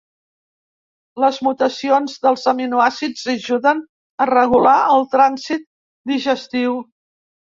Les 1.23 1.35
mutacions 1.47 2.15
dels 2.23 2.45
aminoàcids 2.53 3.25
ajuden 3.35 3.83
a 4.25 4.27
regular 4.31 4.73
el 4.97 5.05
trànsit 5.17 5.67
digestiu. 6.13 6.75